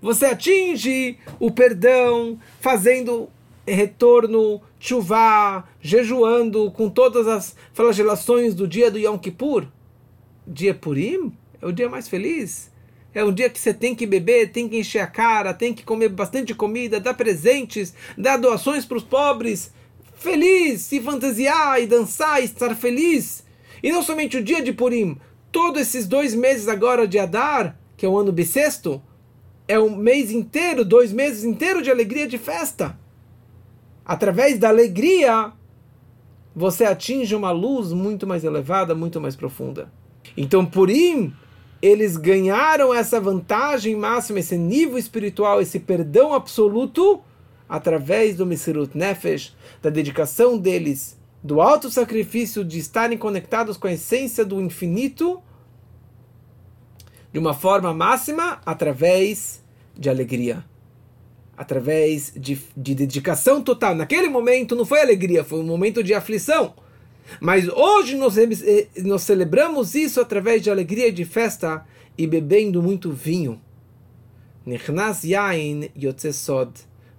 [0.00, 3.28] Você atinge o perdão fazendo
[3.66, 9.66] retorno, chuvá, jejuando com todas as flagelações do dia do Yom Kippur.
[10.46, 12.70] Dia Purim é o dia mais feliz.
[13.12, 15.82] É um dia que você tem que beber, tem que encher a cara, tem que
[15.82, 19.72] comer bastante comida, dar presentes, dar doações para os pobres.
[20.16, 23.44] Feliz, se fantasiar e dançar e estar feliz.
[23.82, 25.18] E não somente o dia de Purim,
[25.52, 29.00] todos esses dois meses agora de Adar, que é o ano bissexto,
[29.68, 32.98] é um mês inteiro, dois meses inteiros de alegria, de festa.
[34.04, 35.52] Através da alegria,
[36.54, 39.92] você atinge uma luz muito mais elevada, muito mais profunda.
[40.36, 41.34] Então, Purim,
[41.82, 47.20] eles ganharam essa vantagem máxima, esse nível espiritual, esse perdão absoluto,
[47.68, 53.92] através do Mesirut Nefesh, da dedicação deles, do alto sacrifício de estarem conectados com a
[53.92, 55.40] essência do infinito
[57.32, 59.62] de uma forma máxima através
[59.94, 60.64] de alegria,
[61.56, 63.94] através de, de dedicação total.
[63.94, 66.74] Naquele momento não foi alegria, foi um momento de aflição.
[67.40, 71.84] Mas hoje nós, eh, nós celebramos isso através de alegria e de festa
[72.16, 73.60] e bebendo muito vinho.
[74.64, 76.72] Nechnas yain yotzesod.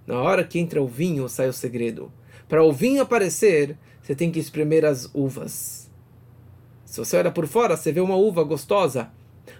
[0.08, 2.10] Na hora que entra o vinho, sai o segredo.
[2.48, 5.90] Para o vinho aparecer, você tem que espremer as uvas.
[6.86, 9.10] Se você olha por fora, você vê uma uva gostosa.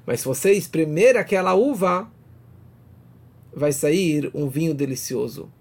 [0.06, 2.10] Mas se você espremer aquela uva,
[3.52, 5.52] vai sair um vinho delicioso.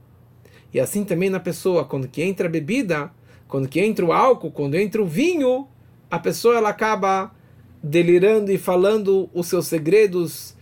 [0.74, 3.12] E assim também na pessoa, quando que entra a bebida,
[3.46, 5.68] quando que entra o álcool, quando entra o vinho,
[6.10, 7.36] a pessoa ela acaba
[7.84, 10.56] delirando e falando os seus segredos.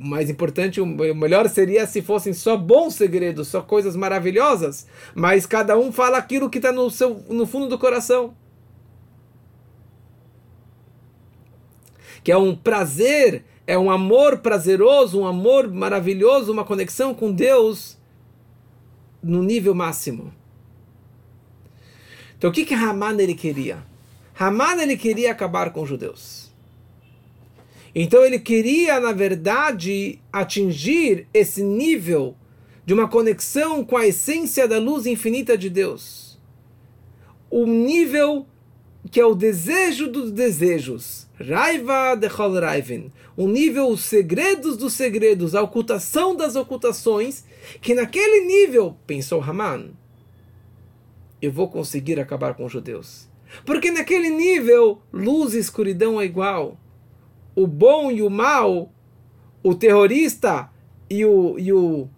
[0.00, 5.44] O mais importante, o melhor seria se fossem só bons segredos, só coisas maravilhosas, mas
[5.44, 8.34] cada um fala aquilo que está no, seu, no fundo do coração.
[12.22, 17.98] que é um prazer, é um amor prazeroso, um amor maravilhoso, uma conexão com Deus
[19.22, 20.32] no nível máximo.
[22.36, 23.84] Então o que que Haman ele queria?
[24.38, 26.49] Haman ele queria acabar com os judeus.
[27.94, 32.36] Então ele queria, na verdade, atingir esse nível
[32.86, 36.38] de uma conexão com a essência da luz infinita de Deus.
[37.50, 38.46] O nível
[39.10, 41.28] que é o desejo dos desejos.
[41.40, 43.10] Raiva de Raivin.
[43.36, 47.44] O nível, os segredos dos segredos, a ocultação das ocultações,
[47.80, 49.90] que naquele nível, pensou Haman,
[51.40, 53.28] eu vou conseguir acabar com os judeus.
[53.64, 56.78] Porque naquele nível, luz e escuridão é igual.
[57.60, 58.90] O bom e o mal,
[59.62, 60.70] o terrorista
[61.10, 62.08] e o, e o,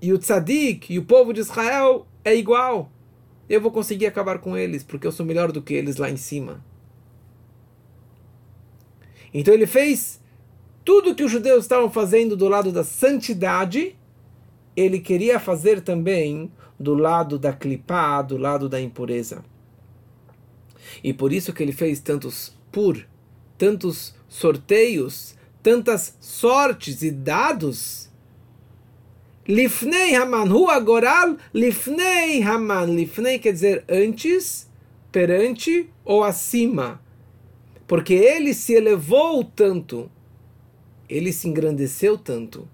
[0.00, 2.90] e o tzadik e o povo de Israel é igual
[3.46, 6.16] eu vou conseguir acabar com eles, porque eu sou melhor do que eles lá em
[6.16, 6.64] cima.
[9.34, 10.18] Então ele fez
[10.82, 13.94] tudo que os judeus estavam fazendo do lado da santidade,
[14.74, 19.44] ele queria fazer também do lado da clipá, do lado da impureza.
[21.04, 23.06] E por isso que ele fez tantos pur,
[23.58, 28.06] tantos sorteios, tantas sortes e dados
[29.48, 32.86] Lifnei Haman, Hu Agoral, Lifnei Haman.
[32.86, 34.68] Lifnei quer dizer antes,
[35.12, 37.00] perante ou acima.
[37.86, 40.10] Porque ele se elevou tanto,
[41.08, 42.68] ele se engrandeceu tanto,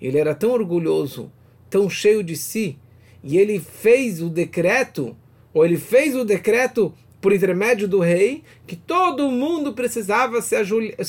[0.00, 1.30] ele era tão orgulhoso,
[1.68, 2.78] tão cheio de si,
[3.22, 5.14] e ele fez o decreto,
[5.52, 6.94] ou ele fez o decreto
[7.26, 10.54] por intermédio do rei, que todo mundo precisava se,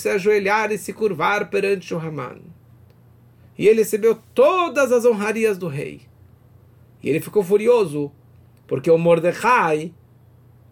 [0.09, 2.39] ajoelhar e se curvar perante o Haman
[3.55, 6.01] e ele recebeu todas as honrarias do rei.
[7.03, 8.11] E ele ficou furioso,
[8.65, 9.93] porque o Mordecai,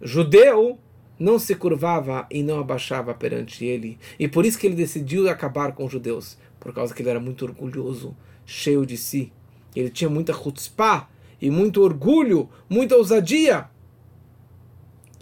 [0.02, 0.80] judeu,
[1.20, 4.00] não se curvava e não abaixava perante ele.
[4.18, 7.20] E por isso que ele decidiu acabar com os judeus, por causa que ele era
[7.20, 8.18] muito orgulhoso,
[8.48, 9.32] cheio de si.
[9.76, 11.08] Ele tinha muita chutzpah
[11.40, 13.70] e muito orgulho, muita ousadia.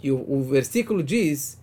[0.04, 1.58] E o, o versículo diz: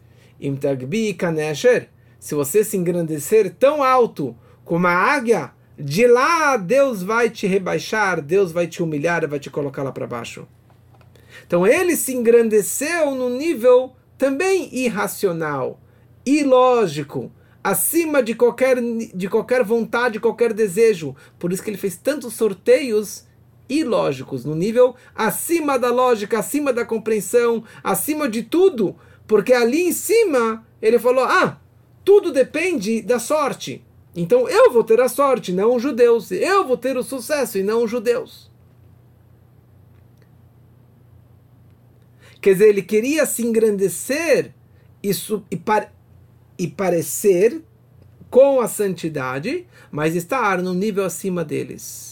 [2.19, 4.35] se você se engrandecer tão alto
[4.65, 9.51] como a águia, de lá Deus vai te rebaixar, Deus vai te humilhar vai te
[9.51, 10.47] colocar lá para baixo.
[11.45, 15.79] Então ele se engrandeceu no nível também irracional,
[16.25, 17.31] ilógico,
[17.63, 21.15] acima de qualquer, de qualquer vontade, qualquer desejo.
[21.37, 23.27] Por isso que ele fez tantos sorteios
[23.79, 28.95] ilógicos, no nível acima da lógica, acima da compreensão, acima de tudo,
[29.25, 31.59] porque ali em cima ele falou: ah,
[32.03, 33.83] tudo depende da sorte.
[34.13, 36.31] Então eu vou ter a sorte, não os judeus.
[36.31, 38.51] Eu vou ter o sucesso e não os judeus.
[42.41, 44.51] Quer dizer, ele queria se engrandecer
[45.01, 45.11] e,
[45.51, 45.93] e, par,
[46.57, 47.61] e parecer
[48.31, 52.10] com a santidade, mas estar no nível acima deles.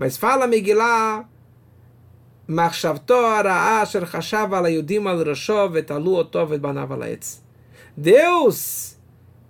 [0.00, 1.28] Mas fala Megillah,
[7.94, 8.96] Deus,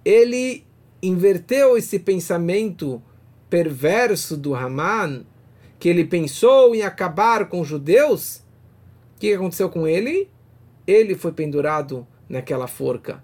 [0.05, 0.67] ele
[1.01, 3.01] inverteu esse pensamento
[3.49, 5.25] perverso do Haman,
[5.79, 8.39] que ele pensou em acabar com os judeus.
[9.15, 10.29] O que aconteceu com ele?
[10.85, 13.23] Ele foi pendurado naquela forca.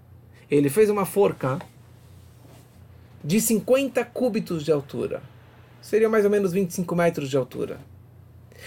[0.48, 1.58] Ele fez uma forca
[3.24, 5.20] de 50 cúbitos de altura.
[5.86, 7.78] Seria mais ou menos 25 metros de altura.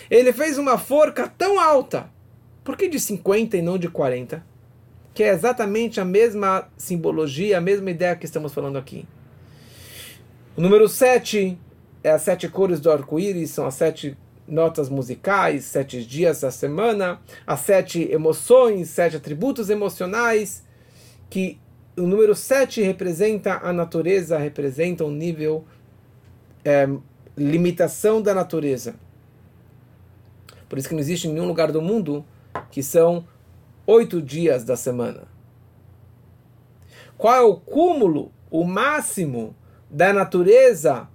[0.09, 2.09] Ele fez uma forca tão alta.
[2.63, 4.41] Por que de 50 e não de 40?
[5.13, 9.05] Que é exatamente a mesma simbologia, a mesma ideia que estamos falando aqui.
[10.55, 11.59] O número 7
[12.05, 14.17] é as sete cores do arco-íris, são as sete
[14.47, 20.63] notas musicais, sete dias da semana, as sete emoções, sete atributos emocionais,
[21.30, 21.59] que
[21.97, 25.65] o número sete representa a natureza, representa um nível,
[26.63, 26.88] é,
[27.43, 28.95] limitação da natureza.
[30.67, 32.23] Por isso que não existe nenhum lugar do mundo
[32.69, 33.25] que são
[33.87, 35.27] oito dias da semana.
[37.17, 39.55] Qual é o cúmulo, o máximo
[39.89, 41.07] da natureza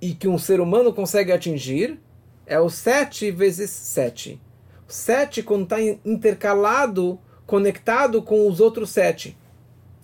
[0.00, 2.00] e que um ser humano consegue atingir?
[2.46, 4.40] É o sete vezes sete.
[4.86, 9.36] Sete quando está intercalado, conectado com os outros sete.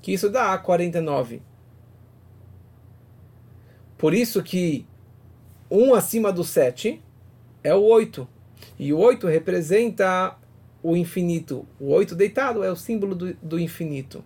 [0.03, 1.43] Que isso dá 49.
[3.97, 4.87] Por isso que
[5.71, 7.01] um acima do sete
[7.63, 8.27] é o oito.
[8.79, 10.37] E o 8 representa
[10.83, 11.67] o infinito.
[11.79, 14.25] O 8 deitado é o símbolo do, do infinito.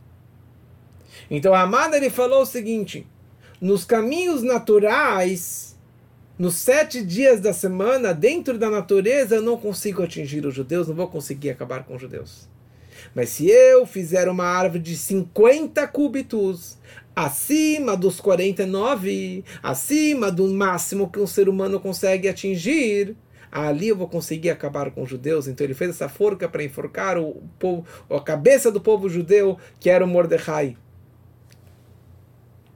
[1.31, 3.07] Então, a Amada ele falou o seguinte:
[3.61, 5.77] nos caminhos naturais,
[6.39, 10.95] nos sete dias da semana, dentro da natureza, eu não consigo atingir os judeus, não
[10.95, 12.49] vou conseguir acabar com os judeus.
[13.15, 16.79] Mas se eu fizer uma árvore de 50 cúbitos,
[17.15, 23.17] acima dos 49, acima do máximo que um ser humano consegue atingir,
[23.51, 25.47] ali eu vou conseguir acabar com os judeus.
[25.47, 29.89] Então ele fez essa forca para enforcar o povo, a cabeça do povo judeu, que
[29.89, 30.77] era o Mordecai.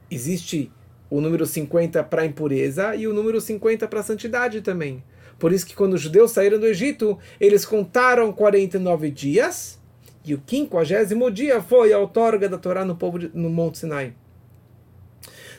[0.09, 0.71] Existe
[1.09, 5.03] o número 50 para impureza e o número 50 para santidade também.
[5.37, 9.79] Por isso que quando os judeus saíram do Egito, eles contaram 49 dias
[10.23, 14.13] e o quinquagésimo dia foi a outorga da Torá no, povo de, no Monte Sinai.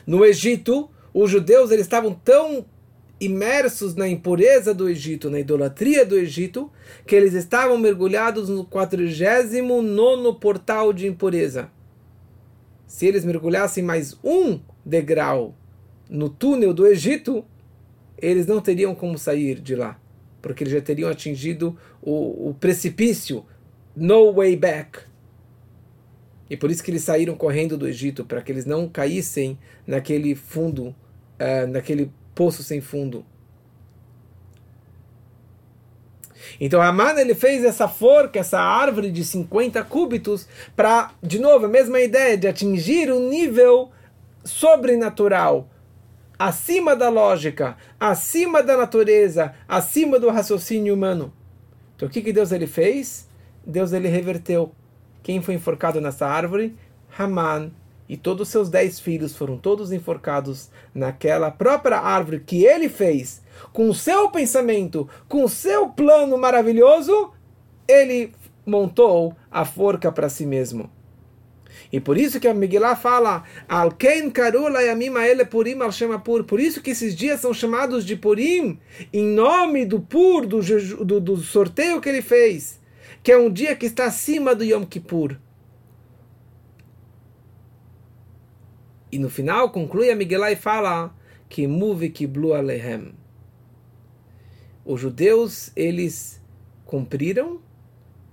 [0.05, 2.65] No Egito, os judeus eles estavam tão
[3.19, 6.71] imersos na impureza do Egito, na idolatria do Egito,
[7.05, 11.69] que eles estavam mergulhados no 49 portal de impureza.
[12.87, 15.55] Se eles mergulhassem mais um degrau
[16.09, 17.45] no túnel do Egito,
[18.17, 19.99] eles não teriam como sair de lá,
[20.41, 23.45] porque eles já teriam atingido o, o precipício,
[23.95, 24.99] no way back.
[26.51, 30.35] E por isso que eles saíram correndo do Egito, para que eles não caíssem naquele
[30.35, 33.25] fundo, uh, naquele poço sem fundo.
[36.59, 40.45] Então Haman ele fez essa forca, essa árvore de 50 cúbitos
[40.75, 43.89] para, de novo, a mesma ideia de atingir um nível
[44.43, 45.69] sobrenatural,
[46.37, 51.31] acima da lógica, acima da natureza, acima do raciocínio humano.
[51.95, 53.29] Então o que, que Deus ele fez?
[53.65, 54.75] Deus ele reverteu.
[55.23, 56.75] Quem foi enforcado nessa árvore?
[57.17, 57.71] Haman
[58.11, 63.41] e todos os seus dez filhos foram todos enforcados naquela própria árvore que ele fez,
[63.71, 67.31] com o seu pensamento, com o seu plano maravilhoso,
[67.87, 68.33] ele
[68.65, 70.89] montou a forca para si mesmo.
[71.89, 73.45] E por isso que a Megillah fala,
[75.49, 76.43] Purim al Pur.
[76.43, 78.77] Por isso que esses dias são chamados de Purim,
[79.13, 80.59] em nome do Pur, do,
[81.05, 82.80] do, do sorteio que ele fez,
[83.23, 85.37] que é um dia que está acima do Yom Kippur.
[89.11, 91.15] E no final conclui a Miguelai e fala
[91.49, 93.13] que muve que blue alehem.
[94.85, 96.41] Os judeus eles
[96.85, 97.61] cumpriram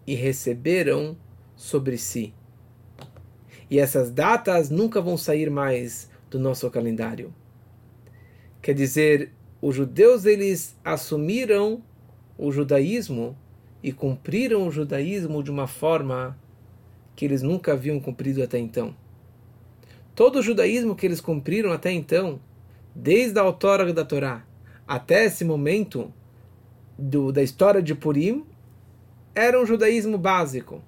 [0.07, 1.17] e receberam
[1.55, 2.33] sobre si.
[3.71, 7.35] E essas datas nunca vão sair mais do nosso calendário.
[8.63, 11.83] Quer dizer, os judeus eles assumiram
[12.39, 13.37] o judaísmo
[13.83, 16.37] e cumpriram o judaísmo de uma forma
[17.15, 18.95] que eles nunca haviam cumprido até então.
[20.15, 22.41] Todo o judaísmo que eles cumpriram até então,
[22.95, 24.45] desde a autora da Torá
[24.89, 26.13] até esse momento
[26.99, 28.45] do, da história de Purim,
[29.35, 30.83] era um judaísmo básico.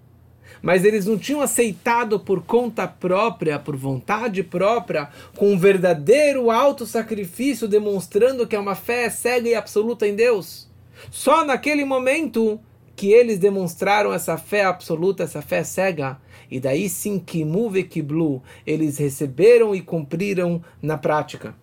[0.63, 6.87] Mas eles não tinham aceitado por conta própria, por vontade própria, com um verdadeiro alto
[6.87, 10.69] sacrifício, demonstrando que é uma fé cega e absoluta em Deus.
[11.11, 12.61] Só naquele momento
[13.01, 16.21] que eles demonstraram essa fé absoluta, essa fé cega,
[16.51, 21.55] e daí sim, Kimu ve Kiblu, eles receberam e cumpriram na prática.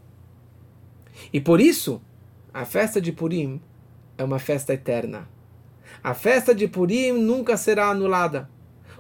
[1.32, 2.02] E por isso,
[2.52, 3.62] a festa de Purim
[4.18, 5.30] é uma festa eterna.
[6.04, 8.50] A festa de Purim nunca será anulada.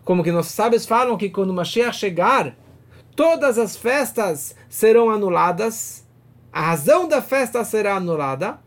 [0.03, 2.55] Como que nossos sábios falam que quando Mashiach chegar,
[3.15, 6.05] todas as festas serão anuladas,
[6.53, 8.59] a razão da festa será anulada,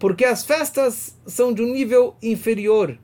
[0.00, 2.98] porque as festas são de um nível inferior.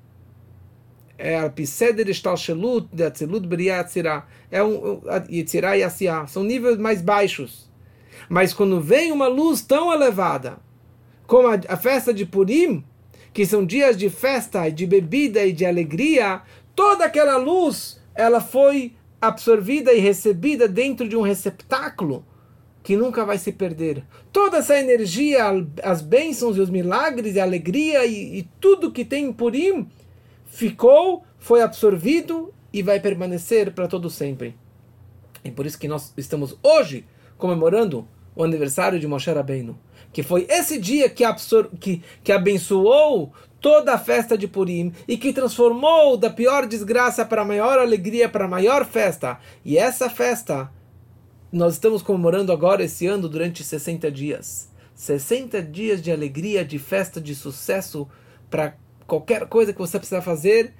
[1.22, 7.02] É a Piseder Shtalshelut, de Atzilut Briyatzirah, é um Yitzirah e Asiah, são níveis mais
[7.02, 7.70] baixos.
[8.26, 10.56] Mas quando vem uma luz tão elevada,
[11.26, 12.82] como a, a festa de Purim,
[13.34, 16.40] que são dias de festa, de bebida e de alegria,
[16.74, 22.24] toda aquela luz ela foi absorvida e recebida dentro de um receptáculo
[22.82, 24.04] que nunca vai se perder.
[24.32, 25.44] Toda essa energia,
[25.82, 29.86] as bênçãos e os milagres e a alegria e, e tudo que tem em Purim
[30.50, 34.54] ficou, foi absorvido e vai permanecer para todo sempre.
[35.42, 37.06] E por isso que nós estamos hoje
[37.38, 39.78] comemorando o aniversário de Moshe Rabbeinu
[40.12, 45.16] que foi esse dia que, absor que, que abençoou toda a festa de Purim e
[45.16, 49.38] que transformou da pior desgraça para a maior alegria, para a maior festa.
[49.64, 50.70] E essa festa
[51.52, 54.68] nós estamos comemorando agora esse ano durante 60 dias.
[54.94, 58.08] 60 dias de alegria, de festa, de sucesso
[58.48, 58.76] para
[59.10, 60.72] qualquer coisa que você precisa fazer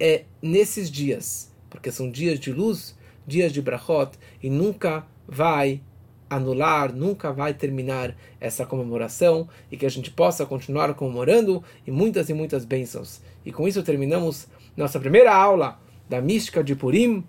[0.00, 2.96] é nesses dias, porque são dias de luz,
[3.26, 4.12] dias de brachot
[4.42, 5.82] e nunca vai
[6.30, 12.30] anular, nunca vai terminar essa comemoração e que a gente possa continuar comemorando e muitas
[12.30, 13.20] e muitas bênçãos.
[13.44, 17.22] E com isso terminamos nossa primeira aula da mística de Purim.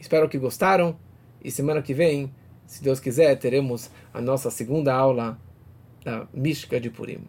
[0.00, 0.96] Espero que gostaram
[1.44, 2.28] e semana que vem,
[2.66, 5.38] se Deus quiser, teremos a nossa segunda aula
[6.04, 7.20] da mística de Purim.